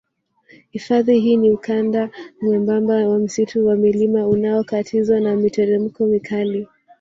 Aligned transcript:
Hifadhi 0.71 1.19
hii 1.19 1.37
ni 1.37 1.51
ukanda 1.51 2.09
mwembamba 2.41 2.93
wa 2.93 3.19
msitu 3.19 3.67
wa 3.67 3.75
mlima 3.75 4.27
unaokatizwa 4.27 5.19
na 5.19 5.35
miteremko 5.35 6.05
mikali 6.05 6.67